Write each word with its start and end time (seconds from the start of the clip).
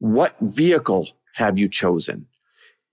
What 0.00 0.34
vehicle 0.40 1.08
have 1.34 1.58
you 1.58 1.68
chosen? 1.68 2.26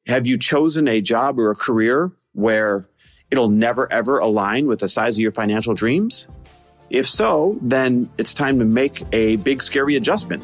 Have 0.08 0.28
you 0.28 0.38
chosen 0.38 0.90
a 0.90 1.00
job 1.00 1.40
or 1.40 1.52
a 1.52 1.56
career 1.56 2.12
where 2.34 2.90
it'll 3.32 3.48
never 3.48 3.90
ever 3.92 4.20
align 4.20 4.68
with 4.68 4.80
the 4.80 4.90
size 4.90 5.16
of 5.16 5.22
your 5.22 5.32
financial 5.32 5.74
dreams? 5.74 6.28
If 6.90 7.08
so, 7.08 7.58
then 7.62 8.10
it's 8.18 8.34
time 8.34 8.60
to 8.60 8.66
make 8.66 9.04
a 9.14 9.38
big 9.38 9.64
scary 9.64 9.96
adjustment. 9.96 10.44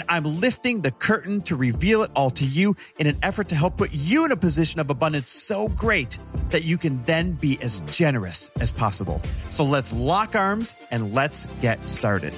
and 0.01 0.09
I'm 0.09 0.39
lifting 0.39 0.81
the 0.81 0.91
curtain 0.91 1.41
to 1.41 1.55
reveal 1.55 2.03
it 2.03 2.11
all 2.15 2.31
to 2.31 2.45
you 2.45 2.75
in 2.97 3.07
an 3.07 3.17
effort 3.21 3.49
to 3.49 3.55
help 3.55 3.77
put 3.77 3.93
you 3.93 4.25
in 4.25 4.31
a 4.31 4.35
position 4.35 4.79
of 4.79 4.89
abundance 4.89 5.29
so 5.31 5.67
great 5.67 6.17
that 6.49 6.63
you 6.63 6.77
can 6.77 7.03
then 7.03 7.33
be 7.33 7.61
as 7.61 7.81
generous 7.81 8.49
as 8.59 8.71
possible. 8.71 9.21
So 9.49 9.63
let's 9.63 9.93
lock 9.93 10.35
arms 10.35 10.73
and 10.89 11.13
let's 11.13 11.45
get 11.61 11.87
started. 11.87 12.33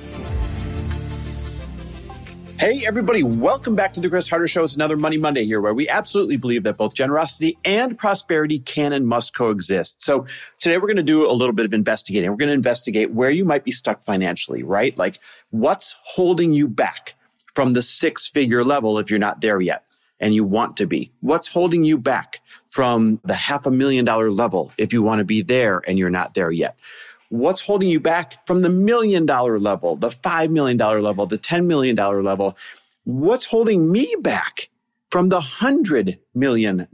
Hey, 2.60 2.86
everybody, 2.86 3.24
welcome 3.24 3.76
back 3.76 3.94
to 3.94 4.00
the 4.00 4.10
Chris 4.10 4.30
Harder 4.30 4.48
Show. 4.48 4.64
It's 4.64 4.76
another 4.76 4.98
Money 4.98 5.18
Monday 5.18 5.44
here 5.44 5.60
where 5.60 5.74
we 5.74 5.88
absolutely 5.88 6.38
believe 6.38 6.64
that 6.64 6.78
both 6.78 6.94
generosity 6.94 7.58
and 7.66 7.98
prosperity 7.98 8.60
can 8.60 8.94
and 8.94 9.08
must 9.08 9.34
coexist. 9.34 10.04
So 10.04 10.28
today 10.60 10.78
we're 10.78 10.88
going 10.88 10.98
to 10.98 11.04
do 11.04 11.30
a 11.30 11.34
little 11.34 11.54
bit 11.54 11.66
of 11.66 11.74
investigating. 11.74 12.30
We're 12.30 12.38
going 12.38 12.50
to 12.50 12.54
investigate 12.54 13.12
where 13.12 13.30
you 13.30 13.46
might 13.46 13.64
be 13.64 13.72
stuck 13.72 14.04
financially, 14.04 14.64
right? 14.64 14.98
Like 14.98 15.20
what's 15.50 15.96
holding 16.04 16.54
you 16.54 16.68
back? 16.68 17.16
From 17.54 17.74
the 17.74 17.84
six 17.84 18.28
figure 18.28 18.64
level 18.64 19.00
if 19.00 19.10
you're 19.10 19.20
not 19.20 19.42
there 19.42 19.62
yet 19.62 19.84
and 20.20 20.34
you 20.34 20.44
want 20.44 20.78
to 20.78 20.88
be? 20.88 21.12
What's 21.22 21.48
holding 21.48 21.84
you 21.84 21.98
back 21.98 22.42
from 22.70 23.20
the 23.24 23.34
half 23.34 23.66
a 23.66 23.72
million 23.72 24.06
dollar 24.06 24.32
level 24.32 24.72
if 24.78 24.94
you 24.94 25.02
want 25.02 25.20
to 25.20 25.26
be 25.26 25.42
there 25.42 25.82
and 25.88 25.98
you're 25.98 26.10
not 26.10 26.34
there 26.34 26.52
yet? 26.52 26.78
What's 27.30 27.62
holding 27.62 27.90
you 27.90 28.00
back 28.00 28.46
from 28.46 28.62
the 28.62 28.70
million 28.70 29.26
dollar 29.26 29.58
level, 29.58 29.96
the 29.96 30.10
$5 30.10 30.52
million 30.52 30.78
level, 30.78 31.26
the 31.26 31.40
$10 31.40 31.66
million 31.66 31.96
level? 31.96 32.56
What's 33.06 33.46
holding 33.46 33.92
me 33.92 34.14
back 34.20 34.70
from 35.10 35.30
the 35.30 35.40
$100 35.40 36.20
million 36.36 36.88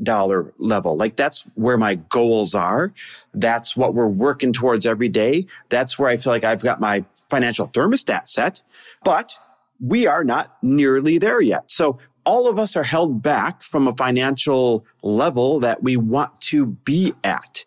level? 0.57 0.95
Like 0.95 1.17
that's 1.17 1.41
where 1.55 1.77
my 1.77 1.95
goals 1.95 2.55
are. 2.55 2.93
That's 3.33 3.75
what 3.75 3.93
we're 3.93 4.07
working 4.07 4.53
towards 4.53 4.85
every 4.85 5.09
day. 5.09 5.45
That's 5.67 5.99
where 5.99 6.09
I 6.09 6.15
feel 6.15 6.31
like 6.31 6.45
I've 6.45 6.63
got 6.63 6.79
my 6.79 7.03
financial 7.29 7.67
thermostat 7.67 8.29
set. 8.29 8.61
But 9.03 9.37
we 9.79 10.07
are 10.07 10.23
not 10.23 10.57
nearly 10.61 11.17
there 11.17 11.41
yet. 11.41 11.63
So 11.67 11.99
all 12.25 12.47
of 12.47 12.59
us 12.59 12.75
are 12.75 12.83
held 12.83 13.21
back 13.21 13.63
from 13.63 13.87
a 13.87 13.95
financial 13.95 14.85
level 15.01 15.59
that 15.61 15.81
we 15.81 15.97
want 15.97 16.39
to 16.41 16.65
be 16.65 17.13
at. 17.23 17.65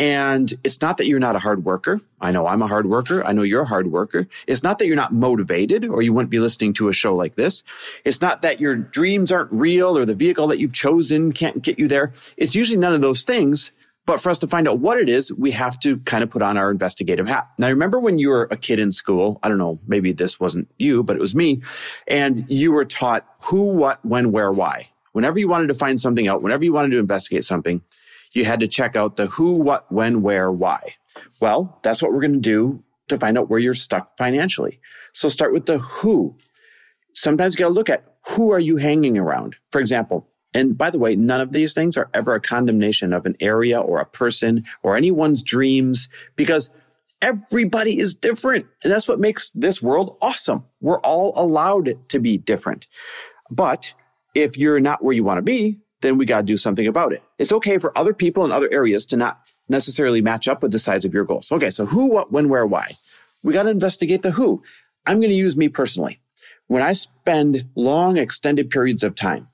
And 0.00 0.50
it's 0.64 0.80
not 0.80 0.96
that 0.96 1.06
you're 1.06 1.20
not 1.20 1.36
a 1.36 1.38
hard 1.40 1.66
worker. 1.66 2.00
I 2.22 2.30
know 2.30 2.46
I'm 2.46 2.62
a 2.62 2.66
hard 2.66 2.86
worker. 2.86 3.22
I 3.22 3.32
know 3.32 3.42
you're 3.42 3.62
a 3.62 3.66
hard 3.66 3.92
worker. 3.92 4.26
It's 4.46 4.62
not 4.62 4.78
that 4.78 4.86
you're 4.86 4.96
not 4.96 5.12
motivated 5.12 5.84
or 5.84 6.00
you 6.00 6.14
wouldn't 6.14 6.30
be 6.30 6.38
listening 6.38 6.72
to 6.74 6.88
a 6.88 6.92
show 6.94 7.14
like 7.14 7.34
this. 7.34 7.62
It's 8.06 8.22
not 8.22 8.40
that 8.40 8.60
your 8.60 8.76
dreams 8.76 9.30
aren't 9.30 9.52
real 9.52 9.98
or 9.98 10.06
the 10.06 10.14
vehicle 10.14 10.46
that 10.46 10.58
you've 10.58 10.72
chosen 10.72 11.32
can't 11.32 11.60
get 11.60 11.78
you 11.78 11.86
there. 11.86 12.14
It's 12.38 12.54
usually 12.54 12.78
none 12.78 12.94
of 12.94 13.02
those 13.02 13.24
things. 13.24 13.72
But 14.06 14.20
for 14.20 14.30
us 14.30 14.38
to 14.40 14.48
find 14.48 14.66
out 14.66 14.78
what 14.78 14.98
it 14.98 15.08
is, 15.08 15.32
we 15.32 15.50
have 15.52 15.78
to 15.80 15.98
kind 15.98 16.24
of 16.24 16.30
put 16.30 16.42
on 16.42 16.56
our 16.56 16.70
investigative 16.70 17.28
hat. 17.28 17.48
Now, 17.58 17.68
remember 17.68 18.00
when 18.00 18.18
you 18.18 18.30
were 18.30 18.48
a 18.50 18.56
kid 18.56 18.80
in 18.80 18.92
school? 18.92 19.38
I 19.42 19.48
don't 19.48 19.58
know, 19.58 19.78
maybe 19.86 20.12
this 20.12 20.40
wasn't 20.40 20.68
you, 20.78 21.02
but 21.02 21.16
it 21.16 21.20
was 21.20 21.34
me. 21.34 21.62
And 22.08 22.44
you 22.48 22.72
were 22.72 22.84
taught 22.84 23.26
who, 23.42 23.62
what, 23.72 24.04
when, 24.04 24.32
where, 24.32 24.50
why. 24.50 24.88
Whenever 25.12 25.38
you 25.38 25.48
wanted 25.48 25.68
to 25.68 25.74
find 25.74 26.00
something 26.00 26.28
out, 26.28 26.42
whenever 26.42 26.64
you 26.64 26.72
wanted 26.72 26.90
to 26.92 26.98
investigate 26.98 27.44
something, 27.44 27.82
you 28.32 28.44
had 28.44 28.60
to 28.60 28.68
check 28.68 28.96
out 28.96 29.16
the 29.16 29.26
who, 29.26 29.52
what, 29.52 29.90
when, 29.92 30.22
where, 30.22 30.50
why. 30.50 30.94
Well, 31.40 31.78
that's 31.82 32.02
what 32.02 32.12
we're 32.12 32.20
going 32.20 32.34
to 32.34 32.38
do 32.38 32.82
to 33.08 33.18
find 33.18 33.36
out 33.36 33.50
where 33.50 33.58
you're 33.58 33.74
stuck 33.74 34.16
financially. 34.16 34.80
So 35.12 35.28
start 35.28 35.52
with 35.52 35.66
the 35.66 35.78
who. 35.78 36.36
Sometimes 37.12 37.54
you 37.54 37.58
got 37.58 37.68
to 37.68 37.74
look 37.74 37.90
at 37.90 38.04
who 38.28 38.52
are 38.52 38.60
you 38.60 38.76
hanging 38.76 39.18
around? 39.18 39.56
For 39.70 39.80
example, 39.80 40.28
and 40.52 40.76
by 40.76 40.90
the 40.90 40.98
way, 40.98 41.14
none 41.14 41.40
of 41.40 41.52
these 41.52 41.74
things 41.74 41.96
are 41.96 42.10
ever 42.12 42.34
a 42.34 42.40
condemnation 42.40 43.12
of 43.12 43.24
an 43.26 43.36
area 43.40 43.80
or 43.80 44.00
a 44.00 44.06
person 44.06 44.64
or 44.82 44.96
anyone's 44.96 45.42
dreams 45.42 46.08
because 46.36 46.70
everybody 47.22 47.98
is 47.98 48.14
different. 48.14 48.66
And 48.82 48.92
that's 48.92 49.08
what 49.08 49.20
makes 49.20 49.52
this 49.52 49.80
world 49.80 50.16
awesome. 50.20 50.64
We're 50.80 51.00
all 51.00 51.32
allowed 51.36 51.96
to 52.08 52.18
be 52.18 52.38
different. 52.38 52.88
But 53.50 53.92
if 54.34 54.58
you're 54.58 54.80
not 54.80 55.04
where 55.04 55.14
you 55.14 55.24
want 55.24 55.38
to 55.38 55.42
be, 55.42 55.78
then 56.00 56.16
we 56.16 56.24
got 56.24 56.38
to 56.38 56.46
do 56.46 56.56
something 56.56 56.86
about 56.86 57.12
it. 57.12 57.22
It's 57.38 57.52
okay 57.52 57.78
for 57.78 57.96
other 57.96 58.14
people 58.14 58.44
in 58.44 58.52
other 58.52 58.72
areas 58.72 59.04
to 59.06 59.16
not 59.16 59.40
necessarily 59.68 60.20
match 60.20 60.48
up 60.48 60.62
with 60.62 60.72
the 60.72 60.78
size 60.78 61.04
of 61.04 61.14
your 61.14 61.24
goals. 61.24 61.52
Okay. 61.52 61.70
So 61.70 61.86
who, 61.86 62.06
what, 62.06 62.32
when, 62.32 62.48
where, 62.48 62.66
why? 62.66 62.92
We 63.42 63.52
got 63.52 63.64
to 63.64 63.70
investigate 63.70 64.22
the 64.22 64.30
who. 64.30 64.62
I'm 65.06 65.20
going 65.20 65.30
to 65.30 65.36
use 65.36 65.56
me 65.56 65.68
personally. 65.68 66.20
When 66.66 66.82
I 66.82 66.94
spend 66.94 67.66
long 67.74 68.16
extended 68.16 68.70
periods 68.70 69.02
of 69.02 69.14
time 69.14 69.48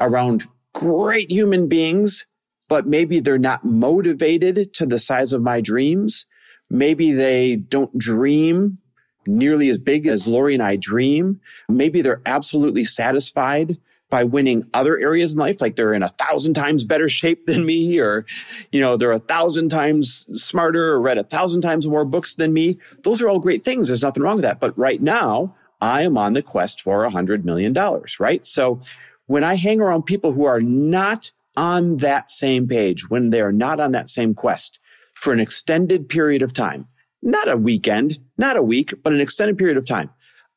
around 0.00 0.46
great 0.72 1.30
human 1.30 1.68
beings, 1.68 2.26
but 2.68 2.86
maybe 2.86 3.20
they're 3.20 3.38
not 3.38 3.64
motivated 3.64 4.72
to 4.74 4.86
the 4.86 4.98
size 4.98 5.32
of 5.32 5.42
my 5.42 5.60
dreams. 5.60 6.26
Maybe 6.70 7.12
they 7.12 7.56
don't 7.56 7.96
dream 7.98 8.78
nearly 9.26 9.68
as 9.68 9.78
big 9.78 10.06
as 10.06 10.26
Lori 10.26 10.54
and 10.54 10.62
I 10.62 10.76
dream. 10.76 11.40
Maybe 11.68 12.02
they're 12.02 12.22
absolutely 12.26 12.84
satisfied 12.84 13.78
by 14.10 14.22
winning 14.22 14.64
other 14.74 14.98
areas 14.98 15.32
in 15.32 15.40
life, 15.40 15.60
like 15.60 15.76
they're 15.76 15.94
in 15.94 16.02
a 16.02 16.08
thousand 16.10 16.54
times 16.54 16.84
better 16.84 17.08
shape 17.08 17.46
than 17.46 17.66
me, 17.66 17.98
or, 17.98 18.24
you 18.70 18.80
know, 18.80 18.96
they're 18.96 19.12
a 19.12 19.18
thousand 19.18 19.70
times 19.70 20.24
smarter 20.34 20.92
or 20.92 21.00
read 21.00 21.18
a 21.18 21.24
thousand 21.24 21.62
times 21.62 21.88
more 21.88 22.04
books 22.04 22.36
than 22.36 22.52
me. 22.52 22.78
Those 23.02 23.22
are 23.22 23.28
all 23.28 23.40
great 23.40 23.64
things. 23.64 23.88
There's 23.88 24.02
nothing 24.02 24.22
wrong 24.22 24.36
with 24.36 24.44
that. 24.44 24.60
But 24.60 24.78
right 24.78 25.02
now, 25.02 25.56
I 25.80 26.02
am 26.02 26.16
on 26.16 26.34
the 26.34 26.42
quest 26.42 26.82
for 26.82 27.04
a 27.04 27.10
hundred 27.10 27.44
million 27.44 27.72
dollars, 27.72 28.20
right? 28.20 28.46
So 28.46 28.80
when 29.26 29.44
I 29.44 29.54
hang 29.54 29.80
around 29.80 30.02
people 30.04 30.32
who 30.32 30.44
are 30.44 30.60
not 30.60 31.32
on 31.56 31.98
that 31.98 32.30
same 32.30 32.66
page, 32.66 33.08
when 33.08 33.30
they 33.30 33.40
are 33.40 33.52
not 33.52 33.80
on 33.80 33.92
that 33.92 34.10
same 34.10 34.34
quest 34.34 34.78
for 35.14 35.32
an 35.32 35.40
extended 35.40 36.08
period 36.08 36.42
of 36.42 36.52
time, 36.52 36.88
not 37.22 37.48
a 37.48 37.56
weekend, 37.56 38.18
not 38.36 38.56
a 38.56 38.62
week, 38.62 38.92
but 39.02 39.12
an 39.12 39.20
extended 39.20 39.56
period 39.56 39.76
of 39.76 39.86
time, 39.86 40.10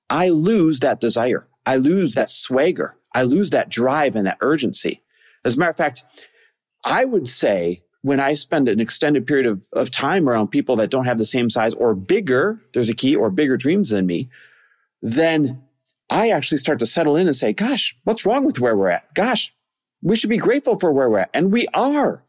I 0.10 0.30
lose 0.30 0.80
that 0.80 1.00
desire. 1.00 1.48
I 1.66 1.78
lose 1.78 2.16
that 2.16 2.30
swagger. 2.30 2.98
I 3.14 3.24
lose 3.24 3.52
that 3.52 3.70
drive 3.70 4.16
and 4.16 4.26
that 4.28 4.38
urgency. 4.42 5.02
As 5.46 5.56
a 5.56 5.60
matter 5.60 5.72
of 5.72 5.78
fact, 5.78 6.04
I 6.84 7.06
would 7.06 7.28
say 7.28 7.84
when 8.02 8.20
I 8.20 8.36
spend 8.36 8.70
an 8.70 8.80
extended 8.80 9.26
period 9.26 9.48
of, 9.48 9.68
of 9.74 9.92
time 9.92 10.30
around 10.30 10.48
people 10.48 10.78
that 10.78 10.90
don't 10.90 11.06
have 11.06 11.18
the 11.18 11.26
same 11.26 11.50
size 11.50 11.74
or 11.74 11.94
bigger, 11.94 12.62
there's 12.74 12.90
a 12.90 12.94
key, 12.94 13.16
or 13.16 13.30
bigger 13.30 13.58
dreams 13.58 13.90
than 13.90 14.06
me, 14.06 14.30
then 15.02 15.64
I 16.10 16.30
actually 16.30 16.60
start 16.60 16.80
to 16.80 16.86
settle 16.86 17.18
in 17.18 17.28
and 17.28 17.36
say, 17.36 17.54
gosh, 17.54 17.96
what's 18.04 18.26
wrong 18.26 18.46
with 18.46 18.60
where 18.60 18.76
we're 18.76 18.90
at? 18.90 19.14
Gosh, 19.14 19.54
we 20.02 20.16
should 20.16 20.30
be 20.30 20.38
grateful 20.38 20.80
for 20.80 20.92
where 20.92 21.10
we're 21.10 21.20
at. 21.20 21.30
And 21.34 21.52
we 21.52 21.68
are. 21.74 22.24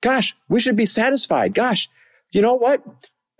Gosh, 0.00 0.34
we 0.48 0.60
should 0.60 0.76
be 0.76 0.86
satisfied. 0.86 1.52
Gosh, 1.54 1.88
you 2.32 2.40
know 2.40 2.54
what? 2.54 2.82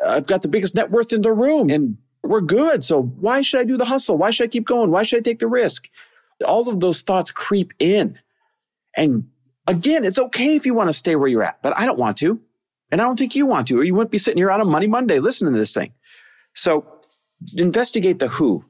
I've 0.04 0.26
got 0.26 0.42
the 0.42 0.48
biggest 0.48 0.74
net 0.74 0.90
worth 0.90 1.12
in 1.12 1.22
the 1.22 1.32
room 1.32 1.70
and 1.70 1.96
we're 2.22 2.40
good. 2.40 2.84
So 2.84 3.02
why 3.02 3.42
should 3.42 3.60
I 3.60 3.64
do 3.64 3.76
the 3.76 3.84
hustle? 3.86 4.18
Why 4.18 4.30
should 4.30 4.44
I 4.44 4.48
keep 4.48 4.66
going? 4.66 4.90
Why 4.90 5.02
should 5.02 5.18
I 5.18 5.22
take 5.22 5.38
the 5.38 5.46
risk? 5.46 5.88
All 6.46 6.68
of 6.68 6.80
those 6.80 7.02
thoughts 7.02 7.30
creep 7.30 7.72
in. 7.78 8.18
And 8.94 9.28
again, 9.66 10.04
it's 10.04 10.18
okay 10.18 10.56
if 10.56 10.66
you 10.66 10.74
want 10.74 10.88
to 10.88 10.94
stay 10.94 11.16
where 11.16 11.28
you're 11.28 11.42
at, 11.42 11.62
but 11.62 11.78
I 11.78 11.86
don't 11.86 11.98
want 11.98 12.18
to. 12.18 12.40
And 12.90 13.00
I 13.00 13.04
don't 13.04 13.18
think 13.18 13.36
you 13.36 13.46
want 13.46 13.68
to, 13.68 13.78
or 13.78 13.84
you 13.84 13.94
wouldn't 13.94 14.10
be 14.10 14.18
sitting 14.18 14.38
here 14.38 14.50
on 14.50 14.60
a 14.60 14.64
Money 14.64 14.88
Monday 14.88 15.20
listening 15.20 15.54
to 15.54 15.60
this 15.60 15.72
thing. 15.72 15.92
So 16.54 16.86
investigate 17.56 18.18
the 18.18 18.28
who. 18.28 18.64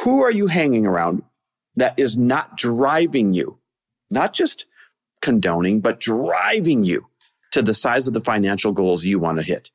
Who 0.00 0.22
are 0.22 0.30
you 0.30 0.46
hanging 0.46 0.86
around 0.86 1.22
that 1.76 1.98
is 1.98 2.16
not 2.16 2.56
driving 2.56 3.34
you? 3.34 3.58
Not 4.10 4.32
just 4.32 4.66
condoning, 5.20 5.80
but 5.80 6.00
driving 6.00 6.84
you 6.84 7.06
to 7.52 7.62
the 7.62 7.74
size 7.74 8.06
of 8.06 8.14
the 8.14 8.20
financial 8.20 8.72
goals 8.72 9.04
you 9.04 9.18
want 9.18 9.38
to 9.38 9.44
hit. 9.44 9.70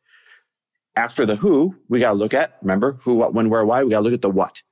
After 0.95 1.25
the 1.25 1.35
who, 1.35 1.75
we 1.87 1.99
got 1.99 2.09
to 2.09 2.17
look 2.17 2.33
at, 2.33 2.57
remember, 2.61 2.99
who, 3.03 3.15
what, 3.15 3.33
when, 3.33 3.49
where, 3.49 3.65
why, 3.65 3.83
we 3.83 3.89
got 3.89 3.99
to 3.99 4.03
look 4.03 4.13
at 4.13 4.21
the 4.21 4.29
what. 4.29 4.63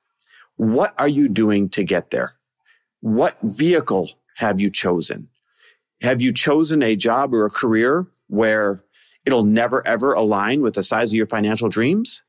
What 0.57 0.93
are 0.97 1.07
you 1.07 1.29
doing 1.29 1.69
to 1.69 1.83
get 1.83 2.09
there? 2.09 2.35
What 2.99 3.37
vehicle 3.41 4.09
have 4.35 4.59
you 4.59 4.69
chosen? 4.69 5.29
Have 6.01 6.21
you 6.21 6.33
chosen 6.33 6.83
a 6.83 6.95
job 6.95 7.33
or 7.33 7.45
a 7.45 7.49
career 7.49 8.07
where 8.27 8.83
it'll 9.25 9.43
never 9.43 9.85
ever 9.87 10.13
align 10.13 10.61
with 10.61 10.75
the 10.75 10.83
size 10.83 11.11
of 11.11 11.15
your 11.15 11.27
financial 11.27 11.69
dreams? 11.69 12.21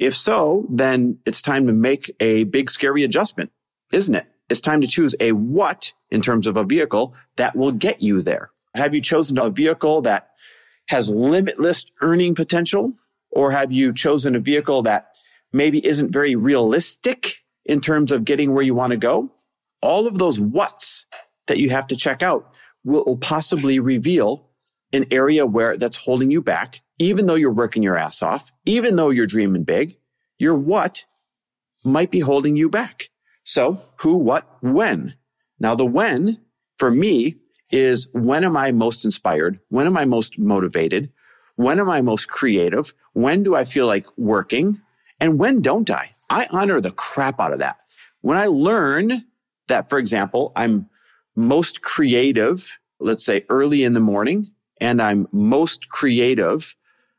If 0.00 0.16
so, 0.16 0.66
then 0.70 1.18
it's 1.26 1.42
time 1.42 1.66
to 1.66 1.74
make 1.74 2.10
a 2.20 2.44
big 2.44 2.70
scary 2.70 3.04
adjustment, 3.04 3.50
isn't 3.92 4.14
it? 4.14 4.24
It's 4.48 4.62
time 4.62 4.80
to 4.80 4.86
choose 4.86 5.14
a 5.20 5.32
what 5.32 5.92
in 6.10 6.22
terms 6.22 6.46
of 6.46 6.56
a 6.56 6.64
vehicle 6.64 7.14
that 7.36 7.54
will 7.54 7.70
get 7.70 8.00
you 8.00 8.22
there. 8.22 8.50
Have 8.74 8.94
you 8.94 9.02
chosen 9.02 9.36
a 9.36 9.50
vehicle 9.50 10.00
that 10.02 10.30
has 10.88 11.10
limitless 11.10 11.84
earning 12.00 12.34
potential? 12.34 12.94
Or 13.30 13.50
have 13.50 13.72
you 13.72 13.92
chosen 13.92 14.34
a 14.34 14.40
vehicle 14.40 14.80
that 14.84 15.14
maybe 15.52 15.84
isn't 15.86 16.12
very 16.12 16.34
realistic 16.34 17.36
in 17.66 17.82
terms 17.82 18.10
of 18.10 18.24
getting 18.24 18.54
where 18.54 18.64
you 18.64 18.74
want 18.74 18.92
to 18.92 18.96
go? 18.96 19.30
All 19.82 20.06
of 20.06 20.16
those 20.16 20.40
what's 20.40 21.04
that 21.46 21.58
you 21.58 21.68
have 21.70 21.86
to 21.88 21.96
check 21.96 22.22
out 22.22 22.54
will 22.84 23.18
possibly 23.18 23.78
reveal 23.80 24.49
an 24.92 25.06
area 25.10 25.46
where 25.46 25.76
that's 25.76 25.96
holding 25.96 26.30
you 26.30 26.42
back, 26.42 26.80
even 26.98 27.26
though 27.26 27.34
you're 27.34 27.52
working 27.52 27.82
your 27.82 27.96
ass 27.96 28.22
off, 28.22 28.50
even 28.64 28.96
though 28.96 29.10
you're 29.10 29.26
dreaming 29.26 29.64
big, 29.64 29.96
your 30.38 30.56
what 30.56 31.04
might 31.84 32.10
be 32.10 32.20
holding 32.20 32.56
you 32.56 32.68
back. 32.68 33.10
So 33.44 33.82
who, 33.96 34.14
what, 34.14 34.46
when? 34.62 35.14
Now 35.58 35.74
the 35.74 35.86
when 35.86 36.40
for 36.78 36.90
me 36.90 37.36
is 37.70 38.08
when 38.12 38.44
am 38.44 38.56
I 38.56 38.72
most 38.72 39.04
inspired? 39.04 39.60
When 39.68 39.86
am 39.86 39.96
I 39.96 40.04
most 40.04 40.38
motivated? 40.38 41.12
When 41.56 41.78
am 41.78 41.88
I 41.88 42.00
most 42.00 42.28
creative? 42.28 42.94
When 43.12 43.42
do 43.42 43.54
I 43.54 43.64
feel 43.64 43.86
like 43.86 44.06
working? 44.16 44.80
And 45.20 45.38
when 45.38 45.60
don't 45.60 45.90
I? 45.90 46.14
I 46.28 46.46
honor 46.50 46.80
the 46.80 46.90
crap 46.90 47.40
out 47.40 47.52
of 47.52 47.58
that. 47.58 47.76
When 48.22 48.36
I 48.36 48.46
learn 48.46 49.24
that, 49.68 49.90
for 49.90 49.98
example, 49.98 50.52
I'm 50.56 50.88
most 51.36 51.82
creative, 51.82 52.78
let's 52.98 53.24
say 53.24 53.44
early 53.48 53.82
in 53.82 53.92
the 53.92 54.00
morning, 54.00 54.52
and 54.80 55.00
I'm 55.00 55.28
most 55.32 55.88
creative 55.88 56.74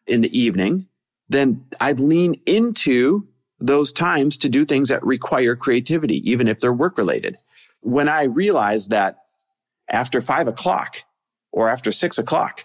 in 0.08 0.22
the 0.22 0.38
evening, 0.38 0.88
then 1.30 1.66
I'd 1.80 2.00
lean 2.00 2.42
into 2.46 3.28
those 3.60 3.94
times 3.94 4.38
to 4.38 4.50
do 4.50 4.66
things 4.66 4.90
that 4.90 5.06
require 5.06 5.56
creativity, 5.56 6.30
even 6.30 6.48
if 6.48 6.60
they're 6.60 6.74
work 6.74 6.98
related. 6.98 7.38
When 7.82 8.10
I 8.10 8.24
realize 8.24 8.88
that 8.88 9.20
after 9.88 10.22
five 10.22 10.48
o'clock 10.48 11.04
or 11.52 11.70
after 11.70 11.92
six 11.92 12.18
o'clock, 12.18 12.64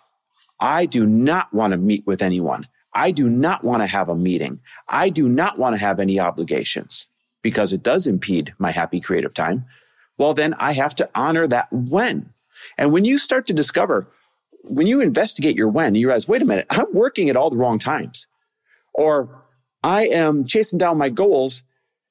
I 0.58 0.86
do 0.86 1.06
not 1.06 1.52
want 1.52 1.72
to 1.72 1.76
meet 1.76 2.06
with 2.06 2.22
anyone. 2.22 2.66
I 2.94 3.10
do 3.10 3.28
not 3.28 3.62
want 3.62 3.82
to 3.82 3.86
have 3.86 4.08
a 4.08 4.16
meeting. 4.16 4.60
I 4.88 5.10
do 5.10 5.28
not 5.28 5.58
want 5.58 5.74
to 5.74 5.80
have 5.80 6.00
any 6.00 6.18
obligations 6.18 7.08
because 7.42 7.74
it 7.74 7.82
does 7.82 8.06
impede 8.06 8.54
my 8.58 8.70
happy 8.70 9.00
creative 9.00 9.34
time. 9.34 9.66
Well, 10.16 10.32
then 10.32 10.54
I 10.54 10.72
have 10.72 10.94
to 10.96 11.10
honor 11.14 11.46
that 11.46 11.70
when. 11.70 12.32
And 12.78 12.92
when 12.92 13.04
you 13.04 13.18
start 13.18 13.46
to 13.48 13.52
discover, 13.52 14.08
when 14.68 14.86
you 14.86 15.00
investigate 15.00 15.56
your 15.56 15.68
when, 15.68 15.94
you 15.94 16.06
realize, 16.06 16.28
wait 16.28 16.42
a 16.42 16.44
minute, 16.44 16.66
I'm 16.70 16.92
working 16.92 17.30
at 17.30 17.36
all 17.36 17.50
the 17.50 17.56
wrong 17.56 17.78
times. 17.78 18.26
Or 18.94 19.44
I 19.82 20.06
am 20.06 20.44
chasing 20.44 20.78
down 20.78 20.98
my 20.98 21.08
goals 21.08 21.62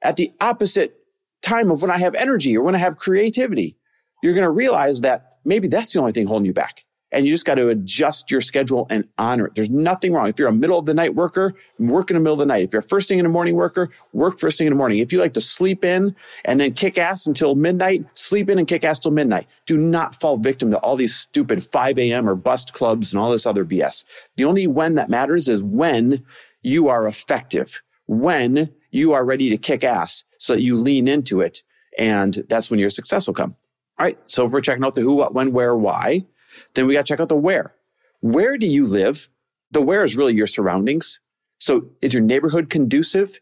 at 0.01 0.15
the 0.15 0.33
opposite 0.39 0.97
time 1.41 1.71
of 1.71 1.81
when 1.81 1.91
I 1.91 1.97
have 1.97 2.15
energy 2.15 2.55
or 2.57 2.63
when 2.63 2.75
I 2.75 2.79
have 2.79 2.97
creativity. 2.97 3.77
You're 4.23 4.33
going 4.33 4.43
to 4.43 4.51
realize 4.51 5.01
that 5.01 5.37
maybe 5.43 5.67
that's 5.67 5.93
the 5.93 5.99
only 5.99 6.11
thing 6.11 6.27
holding 6.27 6.45
you 6.45 6.53
back 6.53 6.85
and 7.15 7.25
you 7.25 7.33
just 7.33 7.45
got 7.45 7.55
to 7.55 7.69
adjust 7.69 8.29
your 8.29 8.41
schedule 8.41 8.87
and 8.89 9.07
honor 9.17 9.47
it. 9.47 9.55
There's 9.55 9.69
nothing 9.69 10.11
wrong. 10.11 10.27
If 10.27 10.37
you're 10.37 10.49
a 10.49 10.53
middle 10.53 10.77
of 10.77 10.85
the 10.85 10.93
night 10.93 11.15
worker, 11.15 11.53
work 11.79 12.11
in 12.11 12.15
the 12.15 12.19
middle 12.19 12.33
of 12.33 12.39
the 12.39 12.45
night. 12.45 12.65
If 12.65 12.73
you're 12.73 12.81
first 12.81 13.07
thing 13.07 13.19
in 13.19 13.23
the 13.23 13.29
morning 13.29 13.55
worker, 13.55 13.89
work 14.11 14.37
first 14.37 14.57
thing 14.57 14.67
in 14.67 14.73
the 14.73 14.77
morning. 14.77 14.99
If 14.99 15.13
you 15.13 15.19
like 15.19 15.33
to 15.35 15.41
sleep 15.41 15.85
in 15.85 16.13
and 16.43 16.59
then 16.59 16.73
kick 16.73 16.97
ass 16.97 17.25
until 17.25 17.55
midnight, 17.55 18.05
sleep 18.15 18.49
in 18.49 18.59
and 18.59 18.67
kick 18.67 18.83
ass 18.83 18.99
till 18.99 19.11
midnight. 19.11 19.47
Do 19.65 19.77
not 19.77 20.19
fall 20.19 20.35
victim 20.35 20.71
to 20.71 20.77
all 20.79 20.97
these 20.97 21.15
stupid 21.15 21.63
5 21.63 21.97
a.m. 21.97 22.29
or 22.29 22.35
bust 22.35 22.73
clubs 22.73 23.13
and 23.13 23.21
all 23.21 23.31
this 23.31 23.47
other 23.47 23.63
BS. 23.63 24.03
The 24.35 24.43
only 24.43 24.67
when 24.67 24.95
that 24.95 25.09
matters 25.09 25.47
is 25.47 25.63
when 25.63 26.21
you 26.63 26.89
are 26.89 27.07
effective, 27.07 27.81
when 28.07 28.69
you 28.91 29.13
are 29.13 29.23
ready 29.23 29.49
to 29.49 29.57
kick 29.57 29.85
ass 29.85 30.25
so 30.37 30.53
that 30.53 30.61
you 30.61 30.75
lean 30.75 31.07
into 31.07 31.39
it. 31.39 31.63
And 31.97 32.43
that's 32.49 32.69
when 32.69 32.79
your 32.81 32.89
success 32.89 33.25
will 33.25 33.35
come. 33.35 33.55
All 33.97 34.05
right. 34.05 34.19
So 34.27 34.45
if 34.45 34.51
we're 34.51 34.59
checking 34.59 34.83
out 34.83 34.95
the 34.95 35.01
who, 35.01 35.15
what, 35.15 35.33
when, 35.33 35.53
where, 35.53 35.77
why, 35.77 36.25
then 36.73 36.87
we 36.87 36.93
got 36.93 37.05
to 37.05 37.07
check 37.07 37.19
out 37.19 37.29
the 37.29 37.35
where. 37.35 37.73
Where 38.21 38.57
do 38.57 38.67
you 38.67 38.85
live? 38.85 39.29
The 39.71 39.81
where 39.81 40.03
is 40.03 40.15
really 40.15 40.33
your 40.33 40.47
surroundings. 40.47 41.19
So 41.59 41.89
is 42.01 42.13
your 42.13 42.23
neighborhood 42.23 42.69
conducive 42.69 43.39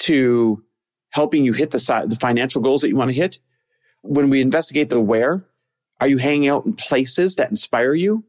to 0.00 0.64
helping 1.10 1.44
you 1.44 1.52
hit 1.52 1.70
the, 1.70 2.04
the 2.06 2.16
financial 2.16 2.62
goals 2.62 2.82
that 2.82 2.88
you 2.88 2.96
want 2.96 3.10
to 3.10 3.16
hit? 3.16 3.40
When 4.02 4.30
we 4.30 4.40
investigate 4.40 4.90
the 4.90 5.00
where, 5.00 5.46
are 6.00 6.06
you 6.06 6.18
hanging 6.18 6.48
out 6.48 6.66
in 6.66 6.74
places 6.74 7.36
that 7.36 7.50
inspire 7.50 7.94
you? 7.94 8.24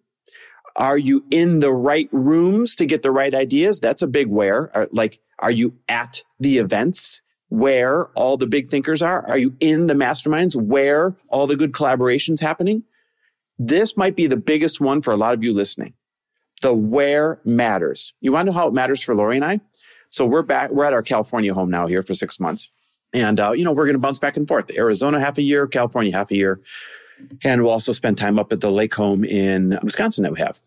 Are 0.76 0.98
you 0.98 1.26
in 1.30 1.60
the 1.60 1.74
right 1.74 2.10
rooms 2.12 2.76
to 2.76 2.86
get 2.86 3.02
the 3.02 3.12
right 3.12 3.34
ideas? 3.34 3.80
That's 3.80 4.02
a 4.02 4.08
big 4.08 4.28
where. 4.28 4.88
Like, 4.92 5.20
are 5.40 5.52
you 5.52 5.74
at 5.88 6.24
the 6.40 6.58
events 6.58 7.22
where 7.50 8.06
all 8.10 8.38
the 8.38 8.48
big 8.48 8.68
thinkers 8.68 9.02
are? 9.02 9.28
Are 9.28 9.38
you 9.38 9.56
in 9.60 9.88
the 9.88 9.94
masterminds 9.94 10.56
where 10.56 11.16
all 11.28 11.48
the 11.48 11.56
good 11.56 11.74
collaborations 11.74 12.40
happening? 12.40 12.84
This 13.60 13.98
might 13.98 14.16
be 14.16 14.26
the 14.26 14.38
biggest 14.38 14.80
one 14.80 15.02
for 15.02 15.14
a 15.14 15.18
lot 15.18 15.34
of 15.34 15.44
you 15.44 15.54
listening. 15.54 15.94
The 16.62 16.74
where 16.74 17.42
matters. 17.44 18.14
You 18.22 18.32
want 18.32 18.48
to 18.48 18.54
know 18.54 18.58
how 18.58 18.68
it 18.68 18.74
matters 18.74 19.04
for 19.04 19.14
Lori 19.14 19.36
and 19.36 19.46
I? 19.46 19.60
So 20.10 20.26
we're 20.26 20.42
back, 20.42 20.72
we're 20.72 20.86
at 20.86 20.94
our 20.94 21.04
California 21.04 21.54
home 21.54 21.70
now 21.70 21.86
here 21.86 22.02
for 22.02 22.14
six 22.14 22.40
months. 22.40 22.70
And, 23.14 23.40
uh, 23.40 23.52
you 23.52 23.64
know, 23.64 23.74
we're 23.74 23.86
going 23.86 23.96
to 23.96 24.02
bounce 24.02 24.20
back 24.20 24.38
and 24.38 24.48
forth. 24.48 24.72
Arizona 24.72 25.20
half 25.20 25.38
a 25.38 25.42
year, 25.42 25.68
California 25.68 26.12
half 26.12 26.32
a 26.32 26.36
year. 26.36 26.62
And 27.44 27.62
we'll 27.62 27.72
also 27.72 27.92
spend 27.92 28.18
time 28.18 28.40
up 28.40 28.54
at 28.54 28.62
the 28.62 28.72
lake 28.72 28.94
home 28.94 29.24
in 29.24 29.78
Wisconsin 29.84 30.24
that 30.24 30.32
we 30.32 30.40
have. 30.40 30.60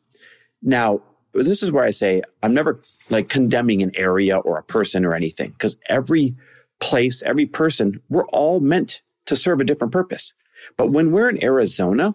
Now, 0.62 1.02
this 1.34 1.62
is 1.62 1.70
where 1.70 1.84
I 1.84 1.90
say 1.90 2.22
I'm 2.42 2.52
never 2.52 2.80
like 3.08 3.28
condemning 3.28 3.82
an 3.82 3.92
area 3.94 4.38
or 4.38 4.58
a 4.58 4.62
person 4.62 5.04
or 5.04 5.14
anything 5.14 5.50
because 5.50 5.78
every 5.88 6.36
place, 6.78 7.22
every 7.22 7.46
person, 7.46 8.00
we're 8.10 8.26
all 8.26 8.60
meant 8.60 9.00
to 9.26 9.36
serve 9.36 9.60
a 9.60 9.64
different 9.64 9.92
purpose. 9.92 10.34
But 10.76 10.90
when 10.90 11.10
we're 11.10 11.30
in 11.30 11.42
Arizona, 11.42 12.14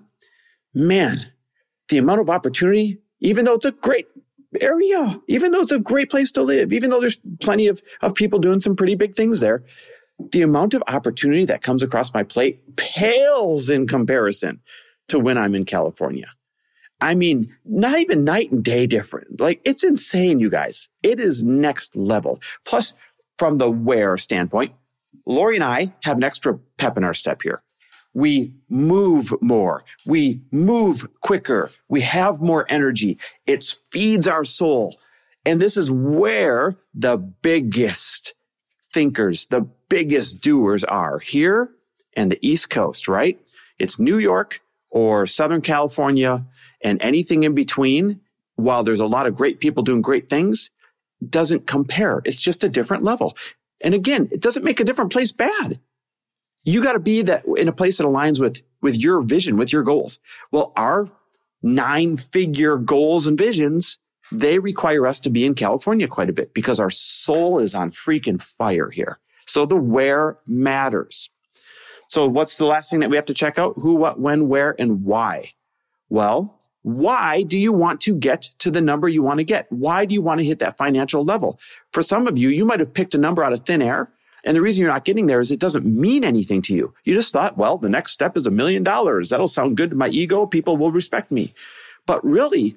man, 0.77 1.31
the 1.89 1.97
amount 1.97 2.21
of 2.21 2.29
opportunity, 2.29 2.99
even 3.19 3.45
though 3.45 3.55
it's 3.55 3.65
a 3.65 3.71
great 3.71 4.07
area, 4.61 5.19
even 5.27 5.51
though 5.51 5.61
it's 5.61 5.71
a 5.71 5.79
great 5.79 6.09
place 6.09 6.31
to 6.31 6.43
live, 6.43 6.71
even 6.71 6.89
though 6.89 7.01
there's 7.01 7.19
plenty 7.41 7.67
of, 7.67 7.81
of 8.01 8.13
people 8.15 8.39
doing 8.39 8.61
some 8.61 8.75
pretty 8.75 8.95
big 8.95 9.13
things 9.13 9.39
there, 9.39 9.63
the 10.31 10.41
amount 10.41 10.73
of 10.73 10.83
opportunity 10.87 11.45
that 11.45 11.61
comes 11.61 11.83
across 11.83 12.13
my 12.13 12.23
plate 12.23 12.75
pales 12.75 13.69
in 13.69 13.87
comparison 13.87 14.59
to 15.09 15.19
when 15.19 15.37
I'm 15.37 15.55
in 15.55 15.65
California. 15.65 16.27
I 16.99 17.13
mean, 17.13 17.55
not 17.63 17.99
even 17.99 18.23
night 18.23 18.51
and 18.51 18.63
day 18.63 18.87
different. 18.87 19.39
Like 19.39 19.61
it's 19.63 19.83
insane, 19.83 20.39
you 20.39 20.49
guys. 20.49 20.89
It 21.03 21.19
is 21.19 21.43
next 21.43 21.95
level. 21.95 22.41
Plus, 22.65 22.95
from 23.37 23.59
the 23.59 23.69
where 23.69 24.17
standpoint, 24.17 24.73
Lori 25.27 25.55
and 25.55 25.63
I 25.63 25.93
have 26.03 26.17
an 26.17 26.23
extra 26.23 26.57
pep 26.77 26.97
in 26.97 27.03
our 27.03 27.13
step 27.13 27.43
here 27.43 27.61
we 28.17 28.51
move 28.67 29.31
more. 29.41 29.83
We 30.07 30.41
move 30.51 31.07
quicker. 31.21 31.69
We 31.87 32.01
have 32.01 32.41
more 32.41 32.65
energy. 32.67 33.19
It 33.45 33.77
feeds 33.91 34.27
our 34.27 34.43
soul. 34.43 34.97
And 35.45 35.61
this 35.61 35.77
is 35.77 35.91
where 35.91 36.75
the 36.95 37.17
biggest 37.17 38.33
thinkers, 38.91 39.45
the 39.45 39.67
biggest 39.87 40.41
doers 40.41 40.83
are 40.83 41.19
here 41.19 41.69
and 42.15 42.31
the 42.31 42.39
East 42.41 42.71
Coast, 42.71 43.07
right? 43.07 43.39
It's 43.77 43.99
New 43.99 44.17
York 44.17 44.61
or 44.89 45.27
Southern 45.27 45.61
California 45.61 46.43
and 46.81 46.99
anything 47.03 47.43
in 47.43 47.53
between. 47.53 48.21
While 48.55 48.83
there's 48.83 48.99
a 48.99 49.05
lot 49.05 49.27
of 49.27 49.35
great 49.35 49.59
people 49.59 49.83
doing 49.83 50.01
great 50.01 50.27
things, 50.27 50.71
doesn't 51.29 51.67
compare. 51.67 52.23
It's 52.25 52.41
just 52.41 52.63
a 52.63 52.69
different 52.69 53.03
level. 53.03 53.37
And 53.79 53.93
again, 53.93 54.27
it 54.31 54.41
doesn't 54.41 54.63
make 54.63 54.79
a 54.79 54.83
different 54.83 55.11
place 55.11 55.31
bad 55.31 55.79
you 56.67 56.83
got 56.83 56.93
to 56.93 56.99
be 56.99 57.21
that 57.21 57.45
in 57.55 57.69
a 57.69 57.71
place 57.71 57.97
that 57.97 58.03
aligns 58.03 58.41
with 58.41 58.61
with 58.81 58.97
your 58.97 59.21
vision, 59.21 59.55
with 59.55 59.71
your 59.71 59.83
goals. 59.83 60.19
Well, 60.51 60.73
our 60.75 61.09
nine 61.63 62.17
figure 62.17 62.77
goals 62.77 63.25
and 63.25 63.37
visions, 63.37 63.97
they 64.33 64.59
require 64.59 65.07
us 65.07 65.21
to 65.21 65.29
be 65.29 65.45
in 65.45 65.55
California 65.55 66.09
quite 66.09 66.29
a 66.29 66.33
bit 66.33 66.53
because 66.53 66.79
our 66.79 66.89
soul 66.89 67.59
is 67.59 67.73
on 67.73 67.91
freaking 67.91 68.41
fire 68.41 68.89
here. 68.89 69.17
So 69.45 69.65
the 69.65 69.77
where 69.77 70.39
matters. 70.45 71.29
So 72.09 72.27
what's 72.27 72.57
the 72.57 72.65
last 72.65 72.89
thing 72.89 72.99
that 72.99 73.09
we 73.09 73.15
have 73.15 73.25
to 73.27 73.33
check 73.33 73.57
out? 73.57 73.73
Who, 73.77 73.95
what, 73.95 74.19
when, 74.19 74.49
where, 74.49 74.75
and 74.77 75.03
why? 75.05 75.53
Well, 76.09 76.59
why 76.83 77.43
do 77.43 77.57
you 77.57 77.71
want 77.71 78.01
to 78.01 78.13
get 78.13 78.51
to 78.59 78.71
the 78.71 78.81
number 78.81 79.07
you 79.07 79.23
want 79.23 79.39
to 79.39 79.45
get? 79.45 79.71
Why 79.71 80.03
do 80.03 80.13
you 80.13 80.21
want 80.21 80.41
to 80.41 80.45
hit 80.45 80.59
that 80.59 80.77
financial 80.77 81.23
level? 81.23 81.59
For 81.91 82.03
some 82.03 82.27
of 82.27 82.37
you, 82.37 82.49
you 82.49 82.65
might 82.65 82.81
have 82.81 82.93
picked 82.93 83.15
a 83.15 83.17
number 83.17 83.43
out 83.43 83.53
of 83.53 83.65
thin 83.65 83.81
air 83.81 84.11
and 84.43 84.55
the 84.55 84.61
reason 84.61 84.81
you're 84.81 84.91
not 84.91 85.05
getting 85.05 85.27
there 85.27 85.39
is 85.39 85.51
it 85.51 85.59
doesn't 85.59 85.85
mean 85.85 86.23
anything 86.23 86.61
to 86.63 86.75
you. 86.75 86.93
You 87.03 87.13
just 87.13 87.33
thought, 87.33 87.57
well, 87.57 87.77
the 87.77 87.89
next 87.89 88.11
step 88.11 88.37
is 88.37 88.47
a 88.47 88.51
million 88.51 88.83
dollars. 88.83 89.29
That'll 89.29 89.47
sound 89.47 89.77
good 89.77 89.89
to 89.89 89.95
my 89.95 90.07
ego. 90.09 90.45
People 90.45 90.77
will 90.77 90.91
respect 90.91 91.31
me. 91.31 91.53
But 92.05 92.23
really, 92.23 92.75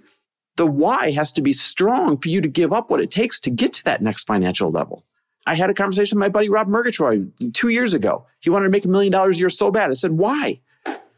the 0.57 0.67
why 0.67 1.11
has 1.12 1.33
to 1.33 1.43
be 1.43 1.52
strong 1.52 2.17
for 2.17 2.29
you 2.29 2.40
to 2.40 2.49
give 2.49 2.73
up 2.73 2.90
what 2.90 3.00
it 3.00 3.11
takes 3.11 3.40
to 3.40 3.50
get 3.50 3.73
to 3.75 3.85
that 3.85 4.02
next 4.02 4.26
financial 4.26 4.71
level. 4.71 5.05
I 5.47 5.55
had 5.55 5.71
a 5.71 5.75
conversation 5.75 6.19
with 6.19 6.26
my 6.26 6.29
buddy 6.29 6.49
Rob 6.49 6.69
Murgatroyd 6.69 7.33
two 7.55 7.71
years 7.71 7.95
ago. 7.95 8.26
He 8.40 8.50
wanted 8.50 8.67
to 8.67 8.71
make 8.71 8.85
a 8.85 8.88
million 8.88 9.12
dollars 9.12 9.37
a 9.37 9.40
year 9.40 9.50
so 9.50 9.71
bad. 9.71 9.90
I 9.90 9.95
said, 9.95 10.12
why? 10.12 10.61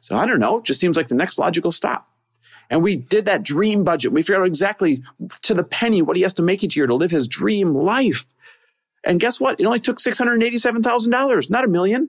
So 0.01 0.17
I 0.17 0.27
don't 0.27 0.41
know. 0.41 0.59
It 0.59 0.65
just 0.65 0.81
seems 0.81 0.97
like 0.97 1.09
the 1.09 1.15
next 1.15 1.39
logical 1.39 1.73
stop. 1.73 2.09
And 2.71 2.83
we 2.83 2.97
did 2.97 3.25
that 3.27 3.43
dream 3.43 3.85
budget. 3.85 4.13
We 4.13 4.23
figured 4.23 4.41
out 4.41 4.47
exactly 4.47 5.03
to 5.43 5.55
the 5.55 5.65
penny 5.65 6.03
what 6.03 6.17
he 6.17 6.23
has 6.23 6.35
to 6.35 6.43
make 6.43 6.65
each 6.65 6.77
year 6.77 6.87
to 6.87 6.95
live 6.95 7.11
his 7.11 7.29
dream 7.29 7.75
life. 7.75 8.27
And 9.05 9.21
guess 9.21 9.41
what? 9.41 9.61
It 9.61 9.67
only 9.67 9.81
took 9.81 9.99
$687,000, 9.99 11.51
not 11.51 11.65
a 11.65 11.69
million. 11.69 12.09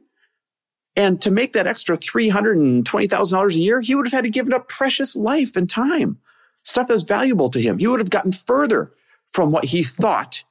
And 0.95 1.21
to 1.23 1.31
make 1.31 1.53
that 1.53 1.65
extra 1.65 1.97
$320,000 1.97 3.55
a 3.55 3.59
year, 3.59 3.81
he 3.81 3.95
would 3.95 4.05
have 4.05 4.13
had 4.13 4.25
to 4.25 4.29
give 4.29 4.51
up 4.51 4.67
precious 4.67 5.15
life 5.15 5.55
and 5.55 5.67
time, 5.67 6.19
stuff 6.63 6.87
that's 6.87 7.03
valuable 7.03 7.49
to 7.49 7.59
him. 7.59 7.79
He 7.79 7.87
would 7.87 7.99
have 7.99 8.11
gotten 8.11 8.31
further 8.31 8.93
from 9.27 9.51
what 9.51 9.65
he 9.65 9.81
thought 9.81 10.43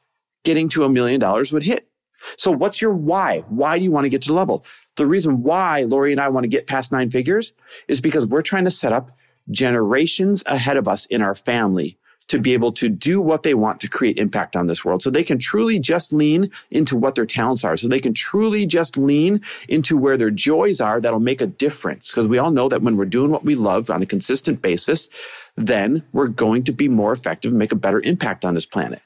getting 0.44 0.68
to 0.70 0.84
a 0.84 0.88
million 0.88 1.20
dollars 1.20 1.52
would 1.52 1.62
hit. 1.62 1.88
So 2.36 2.50
what's 2.50 2.80
your 2.80 2.92
why? 2.92 3.40
Why 3.48 3.78
do 3.78 3.84
you 3.84 3.90
want 3.90 4.04
to 4.04 4.08
get 4.08 4.22
to 4.22 4.28
the 4.28 4.34
level? 4.34 4.64
The 4.96 5.06
reason 5.06 5.42
why 5.42 5.82
Lori 5.82 6.12
and 6.12 6.20
I 6.20 6.28
want 6.28 6.44
to 6.44 6.48
get 6.48 6.66
past 6.66 6.92
nine 6.92 7.10
figures 7.10 7.52
is 7.88 8.00
because 8.00 8.26
we're 8.26 8.42
trying 8.42 8.64
to 8.64 8.70
set 8.70 8.92
up 8.92 9.10
generations 9.50 10.42
ahead 10.46 10.76
of 10.76 10.86
us 10.86 11.06
in 11.06 11.22
our 11.22 11.34
family 11.34 11.98
to 12.32 12.38
be 12.38 12.54
able 12.54 12.72
to 12.72 12.88
do 12.88 13.20
what 13.20 13.42
they 13.42 13.52
want 13.52 13.78
to 13.78 13.88
create 13.88 14.16
impact 14.16 14.56
on 14.56 14.66
this 14.66 14.86
world. 14.86 15.02
So 15.02 15.10
they 15.10 15.22
can 15.22 15.38
truly 15.38 15.78
just 15.78 16.14
lean 16.14 16.50
into 16.70 16.96
what 16.96 17.14
their 17.14 17.26
talents 17.26 17.62
are. 17.62 17.76
So 17.76 17.88
they 17.88 18.00
can 18.00 18.14
truly 18.14 18.64
just 18.64 18.96
lean 18.96 19.42
into 19.68 19.98
where 19.98 20.16
their 20.16 20.30
joys 20.30 20.80
are 20.80 20.98
that'll 20.98 21.20
make 21.20 21.42
a 21.42 21.46
difference. 21.46 22.08
Because 22.08 22.26
we 22.28 22.38
all 22.38 22.50
know 22.50 22.70
that 22.70 22.80
when 22.80 22.96
we're 22.96 23.04
doing 23.04 23.30
what 23.30 23.44
we 23.44 23.54
love 23.54 23.90
on 23.90 24.00
a 24.00 24.06
consistent 24.06 24.62
basis, 24.62 25.10
then 25.58 26.02
we're 26.12 26.26
going 26.26 26.64
to 26.64 26.72
be 26.72 26.88
more 26.88 27.12
effective 27.12 27.52
and 27.52 27.58
make 27.58 27.70
a 27.70 27.76
better 27.76 28.00
impact 28.00 28.46
on 28.46 28.54
this 28.54 28.64
planet. 28.64 29.02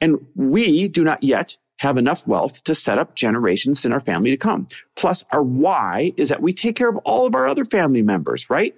And 0.00 0.26
we 0.34 0.88
do 0.88 1.04
not 1.04 1.22
yet 1.22 1.56
have 1.78 1.96
enough 1.96 2.26
wealth 2.26 2.64
to 2.64 2.74
set 2.74 2.98
up 2.98 3.14
generations 3.14 3.84
in 3.84 3.92
our 3.92 4.00
family 4.00 4.30
to 4.30 4.36
come. 4.36 4.66
Plus, 4.96 5.24
our 5.30 5.42
why 5.44 6.12
is 6.16 6.30
that 6.30 6.42
we 6.42 6.52
take 6.52 6.74
care 6.74 6.88
of 6.88 6.96
all 7.04 7.26
of 7.26 7.34
our 7.36 7.46
other 7.46 7.64
family 7.64 8.02
members, 8.02 8.50
right? 8.50 8.74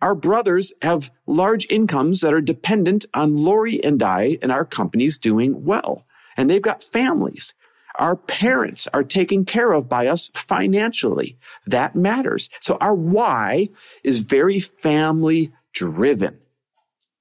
Our 0.00 0.14
brothers 0.14 0.72
have 0.82 1.10
large 1.26 1.66
incomes 1.70 2.20
that 2.20 2.32
are 2.32 2.40
dependent 2.40 3.04
on 3.14 3.36
Lori 3.36 3.82
and 3.82 4.02
I 4.02 4.38
and 4.42 4.52
our 4.52 4.64
companies 4.64 5.18
doing 5.18 5.64
well. 5.64 6.06
And 6.36 6.48
they've 6.48 6.62
got 6.62 6.82
families. 6.82 7.52
Our 7.98 8.14
parents 8.14 8.86
are 8.94 9.02
taken 9.02 9.44
care 9.44 9.72
of 9.72 9.88
by 9.88 10.06
us 10.06 10.30
financially. 10.34 11.36
That 11.66 11.96
matters. 11.96 12.48
So 12.60 12.78
our 12.80 12.94
why 12.94 13.70
is 14.04 14.20
very 14.20 14.60
family 14.60 15.52
driven. 15.72 16.38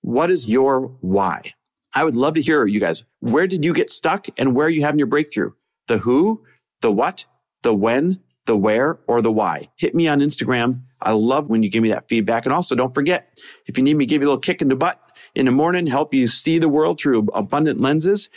What 0.01 0.29
is 0.29 0.47
your 0.47 0.81
why? 1.01 1.53
I 1.93 2.03
would 2.03 2.15
love 2.15 2.35
to 2.35 2.41
hear 2.43 2.67
you 2.67 2.79
guys. 2.79 3.03
Where 3.21 3.47
did 3.47 3.65
you 3.65 3.73
get 3.73 3.89
stuck 3.89 4.27
and 4.37 4.53
where 4.55 4.67
are 4.67 4.71
you 4.71 4.83
having 4.83 4.99
your 4.99 5.07
breakthrough? 5.07 5.53
The 5.87 5.97
who, 5.97 6.43
the 6.81 6.91
what, 6.91 7.25
the 7.63 7.73
when, 7.73 8.19
the 8.47 8.57
where, 8.57 8.99
or 9.05 9.21
the 9.21 9.31
why. 9.31 9.69
Hit 9.75 9.93
me 9.93 10.07
on 10.07 10.19
Instagram. 10.19 10.81
I 11.01 11.11
love 11.11 11.49
when 11.49 11.61
you 11.61 11.69
give 11.69 11.83
me 11.83 11.89
that 11.89 12.07
feedback. 12.07 12.45
And 12.45 12.53
also 12.53 12.73
don't 12.73 12.93
forget, 12.93 13.37
if 13.67 13.77
you 13.77 13.83
need 13.83 13.95
me 13.95 14.05
to 14.05 14.09
give 14.09 14.21
you 14.21 14.27
a 14.27 14.29
little 14.29 14.41
kick 14.41 14.61
in 14.61 14.69
the 14.69 14.75
butt 14.75 14.99
in 15.35 15.45
the 15.45 15.51
morning, 15.51 15.85
help 15.85 16.13
you 16.13 16.27
see 16.27 16.57
the 16.57 16.69
world 16.69 16.99
through 16.99 17.27
abundant 17.33 17.79
lenses, 17.79 18.29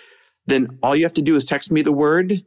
then 0.47 0.79
all 0.83 0.95
you 0.95 1.05
have 1.05 1.15
to 1.15 1.23
do 1.23 1.37
is 1.37 1.47
text 1.47 1.71
me 1.71 1.81
the 1.81 1.93
word 1.93 2.45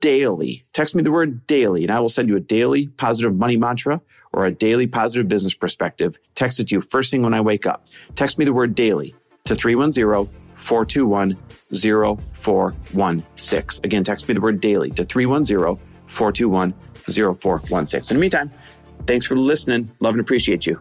daily. 0.00 0.62
Text 0.72 0.94
me 0.94 1.02
the 1.02 1.10
word 1.10 1.46
daily 1.46 1.82
and 1.82 1.92
I 1.92 2.00
will 2.00 2.08
send 2.08 2.28
you 2.28 2.36
a 2.36 2.40
daily 2.40 2.86
positive 2.86 3.34
money 3.34 3.56
mantra 3.56 4.00
or 4.32 4.46
a 4.46 4.52
daily 4.52 4.86
positive 4.86 5.28
business 5.28 5.54
perspective. 5.54 6.18
Text 6.34 6.60
it 6.60 6.68
to 6.68 6.76
you 6.76 6.80
first 6.80 7.10
thing 7.10 7.22
when 7.22 7.34
I 7.34 7.40
wake 7.40 7.66
up. 7.66 7.86
Text 8.14 8.38
me 8.38 8.44
the 8.44 8.52
word 8.52 8.74
daily 8.74 9.14
to 9.44 9.54
310 9.54 10.28
421 10.54 11.36
0416. 11.72 13.84
Again, 13.84 14.04
text 14.04 14.28
me 14.28 14.34
the 14.34 14.40
word 14.40 14.60
daily 14.60 14.90
to 14.92 15.04
310 15.04 15.91
421 16.12 16.72
0416. 17.36 18.14
In 18.14 18.18
the 18.18 18.20
meantime, 18.20 18.50
thanks 19.06 19.26
for 19.26 19.36
listening. 19.36 19.90
Love 20.00 20.14
and 20.14 20.20
appreciate 20.20 20.66
you. 20.66 20.80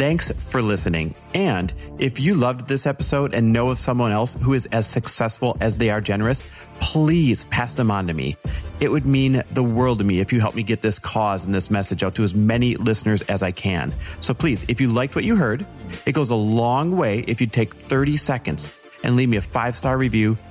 Thanks 0.00 0.30
for 0.30 0.62
listening. 0.62 1.14
And 1.34 1.74
if 1.98 2.18
you 2.18 2.34
loved 2.34 2.68
this 2.68 2.86
episode 2.86 3.34
and 3.34 3.52
know 3.52 3.68
of 3.68 3.78
someone 3.78 4.12
else 4.12 4.34
who 4.40 4.54
is 4.54 4.66
as 4.72 4.86
successful 4.86 5.58
as 5.60 5.76
they 5.76 5.90
are 5.90 6.00
generous, 6.00 6.42
please 6.80 7.44
pass 7.44 7.74
them 7.74 7.90
on 7.90 8.06
to 8.06 8.14
me. 8.14 8.36
It 8.80 8.90
would 8.90 9.04
mean 9.04 9.42
the 9.50 9.62
world 9.62 9.98
to 9.98 10.04
me 10.04 10.20
if 10.20 10.32
you 10.32 10.40
help 10.40 10.54
me 10.54 10.62
get 10.62 10.80
this 10.80 10.98
cause 10.98 11.44
and 11.44 11.54
this 11.54 11.70
message 11.70 12.02
out 12.02 12.14
to 12.14 12.22
as 12.22 12.34
many 12.34 12.76
listeners 12.76 13.20
as 13.22 13.42
I 13.42 13.50
can. 13.50 13.92
So 14.22 14.32
please, 14.32 14.64
if 14.68 14.80
you 14.80 14.88
liked 14.90 15.14
what 15.16 15.24
you 15.24 15.36
heard, 15.36 15.66
it 16.06 16.12
goes 16.12 16.30
a 16.30 16.34
long 16.34 16.96
way 16.96 17.18
if 17.26 17.40
you 17.40 17.46
take 17.46 17.74
30 17.74 18.16
seconds 18.16 18.72
and 19.04 19.16
leave 19.16 19.28
me 19.28 19.36
a 19.36 19.42
five 19.42 19.76
star 19.76 19.98
review 19.98 20.38